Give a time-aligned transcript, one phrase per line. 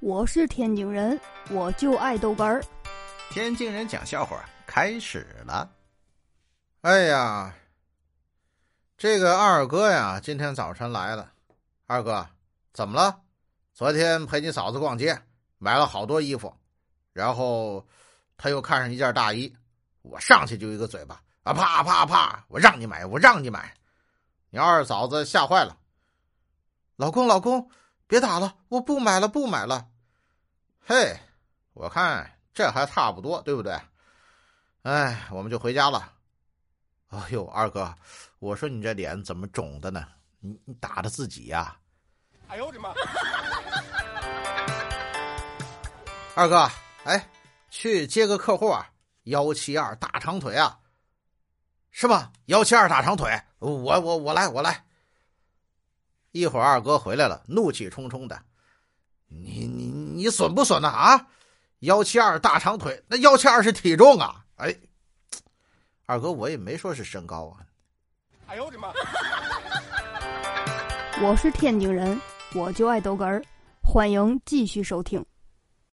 [0.00, 1.20] 我是天津人，
[1.50, 2.62] 我就爱豆干儿。
[3.30, 5.68] 天津人讲笑话开始了。
[6.82, 7.52] 哎呀，
[8.96, 11.32] 这个二哥呀，今天早晨来了。
[11.88, 12.24] 二哥，
[12.72, 13.20] 怎么了？
[13.74, 15.20] 昨天陪你嫂子逛街，
[15.58, 16.54] 买了好多衣服，
[17.12, 17.84] 然后
[18.36, 19.52] 他又看上一件大衣，
[20.02, 22.44] 我上去就一个嘴巴啊，啪啪啪！
[22.46, 23.74] 我让你买，我让你买，
[24.50, 25.76] 你二嫂子吓坏了。
[26.94, 27.68] 老公，老公。
[28.08, 29.86] 别打了，我不买了，不买了。
[30.82, 31.14] 嘿，
[31.74, 33.78] 我看这还差不多，对不对？
[34.82, 36.10] 哎，我们就回家了。
[37.08, 37.94] 哎呦，二哥，
[38.38, 40.06] 我说你这脸怎么肿的呢？
[40.40, 41.76] 你你打的自己呀？
[42.48, 42.94] 哎呦我的妈！
[46.34, 46.66] 二哥，
[47.04, 47.28] 哎，
[47.68, 48.90] 去接个客户啊，
[49.24, 50.78] 幺七二大长腿啊，
[51.90, 52.32] 是吗？
[52.46, 54.82] 幺七二大长腿，我我我来，我来。
[56.32, 58.40] 一会儿二哥回来了，怒气冲冲的
[59.28, 60.88] ：“你你你损不损呐？
[60.88, 61.26] 啊，
[61.80, 64.44] 幺七二大长腿，那幺七二是体重啊！
[64.56, 64.74] 哎，
[66.06, 67.64] 二哥我也没说是身高啊。”
[68.46, 68.92] 哎呦我的妈！
[71.20, 72.20] 我是天津人，
[72.54, 73.42] 我就爱逗哏儿，
[73.82, 75.24] 欢迎继续收听。